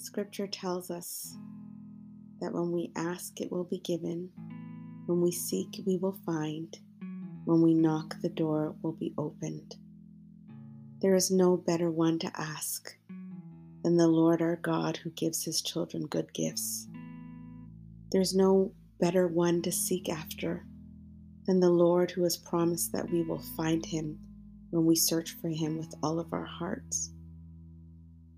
[0.00, 1.36] scripture tells us
[2.40, 4.30] that when we ask, it will be given.
[5.06, 6.74] When we seek, we will find.
[7.44, 9.76] When we knock, the door will be opened.
[11.02, 12.96] There is no better one to ask
[13.82, 16.88] than the Lord our God who gives his children good gifts.
[18.10, 20.64] There's no better one to seek after
[21.46, 24.18] than the Lord who has promised that we will find him
[24.70, 27.12] when we search for him with all of our hearts.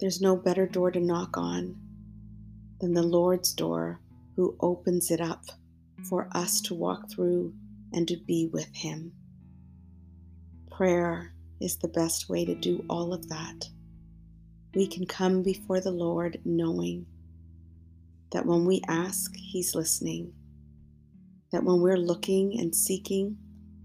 [0.02, 1.76] There's no better door to knock on
[2.80, 4.00] than the Lord's door
[4.34, 5.44] who opens it up
[6.08, 7.54] for us to walk through
[7.92, 9.12] and to be with him.
[10.72, 13.68] Prayer is the best way to do all of that.
[14.74, 17.06] We can come before the Lord knowing
[18.32, 20.32] that when we ask, He's listening,
[21.52, 23.36] that when we're looking and seeking,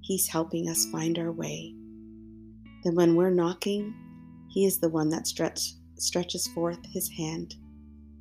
[0.02, 1.76] He's helping us find our way,
[2.84, 3.94] that when we're knocking,
[4.50, 7.56] He is the one that stretch, stretches forth His hand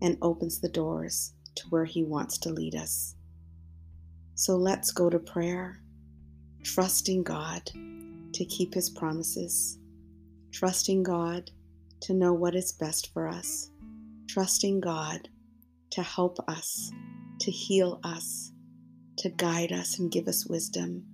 [0.03, 3.15] and opens the doors to where He wants to lead us.
[4.35, 5.81] So let's go to prayer,
[6.63, 7.71] trusting God
[8.33, 9.79] to keep His promises,
[10.53, 11.51] trusting God
[12.03, 13.71] to know what is best for us,
[14.29, 15.29] trusting God
[15.91, 16.93] to help us,
[17.41, 18.53] to heal us,
[19.19, 21.05] to guide us and give us wisdom,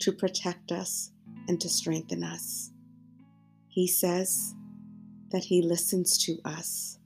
[0.00, 1.10] to protect us
[1.48, 2.70] and to strengthen us.
[3.66, 4.54] He says
[5.30, 6.98] that He listens to us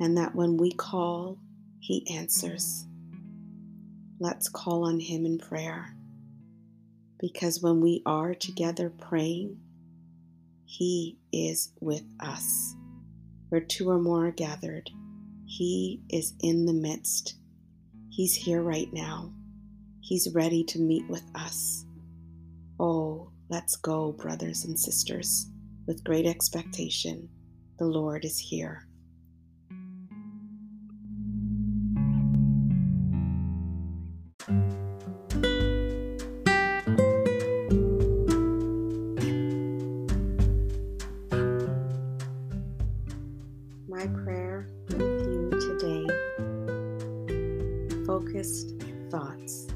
[0.00, 1.38] and that when we call,
[1.80, 2.86] He answers.
[4.20, 5.94] Let's call on Him in prayer
[7.18, 9.58] because when we are together praying,
[10.64, 12.74] He is with us.
[13.48, 14.90] Where two or more are gathered,
[15.46, 17.36] He is in the midst.
[18.10, 19.32] He's here right now.
[20.00, 21.84] He's ready to meet with us.
[22.80, 25.46] Oh, let's go, brothers and sisters,
[25.86, 27.28] with great expectation.
[27.78, 28.88] The Lord is here.
[43.86, 46.04] My prayer with you today
[48.04, 48.74] focused
[49.08, 49.68] thoughts.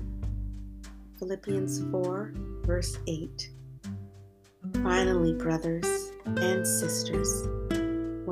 [1.21, 2.33] Philippians 4,
[2.65, 3.51] verse 8.
[4.83, 7.47] Finally, brothers and sisters,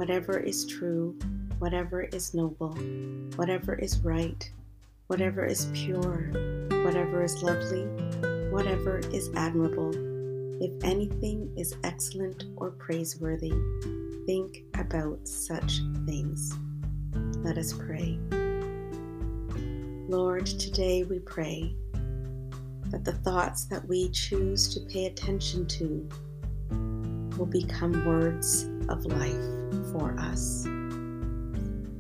[0.01, 1.15] whatever is true,
[1.59, 2.73] whatever is noble,
[3.37, 4.51] whatever is right,
[5.09, 6.31] whatever is pure,
[6.85, 7.85] whatever is lovely,
[8.51, 9.91] whatever is admirable,
[10.63, 13.53] if anything is excellent or praiseworthy,
[14.25, 16.57] think about such things.
[17.45, 18.19] Let us pray.
[20.09, 21.77] Lord, today we pray
[22.87, 26.09] that the thoughts that we choose to pay attention to
[27.37, 29.60] will become words of life
[29.93, 30.65] for us.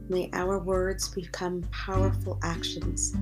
[0.08, 3.14] May our words become powerful actions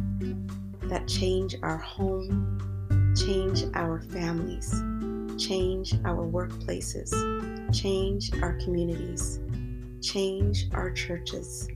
[0.84, 4.70] that change our home, change our families,
[5.38, 7.12] change our workplaces,
[7.78, 9.38] change our communities,
[10.00, 11.68] change our churches,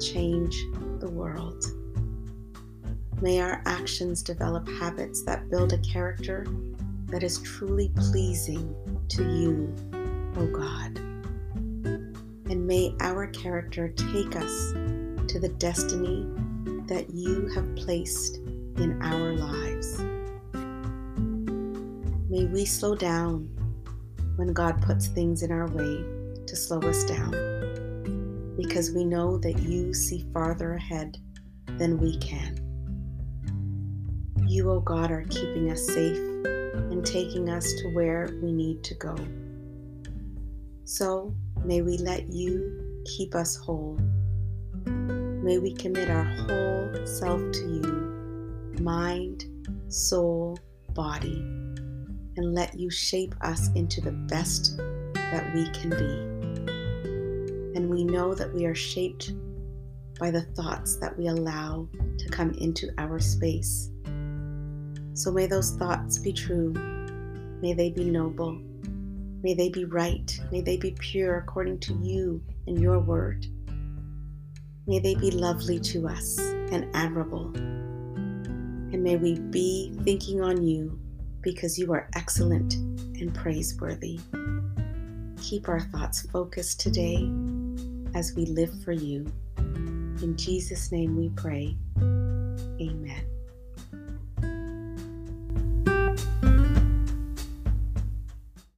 [0.00, 0.56] change
[1.00, 1.64] the world.
[3.20, 6.46] May our actions develop habits that build a character
[7.06, 8.74] that is truly pleasing
[9.08, 9.74] to you,
[10.36, 11.03] O oh God.
[12.50, 16.26] And may our character take us to the destiny
[16.86, 20.00] that you have placed in our lives.
[22.28, 23.48] May we slow down
[24.36, 26.04] when God puts things in our way
[26.46, 27.30] to slow us down,
[28.56, 31.16] because we know that you see farther ahead
[31.78, 32.58] than we can.
[34.46, 38.84] You, O oh God, are keeping us safe and taking us to where we need
[38.84, 39.16] to go.
[40.84, 43.98] So may we let you keep us whole.
[44.86, 49.44] May we commit our whole self to you, mind,
[49.88, 50.58] soul,
[50.94, 51.44] body
[52.36, 54.76] and let you shape us into the best
[55.14, 57.78] that we can be.
[57.78, 59.32] And we know that we are shaped
[60.18, 61.88] by the thoughts that we allow
[62.18, 63.90] to come into our space.
[65.14, 66.72] So may those thoughts be true.
[67.60, 68.60] May they be noble.
[69.44, 70.40] May they be right.
[70.50, 73.46] May they be pure according to you and your word.
[74.86, 77.52] May they be lovely to us and admirable.
[77.54, 80.98] And may we be thinking on you
[81.42, 84.18] because you are excellent and praiseworthy.
[85.42, 87.30] Keep our thoughts focused today
[88.14, 89.30] as we live for you.
[89.58, 91.76] In Jesus' name we pray.
[92.80, 93.33] Amen.